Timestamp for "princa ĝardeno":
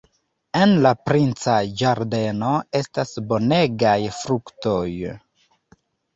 1.09-2.55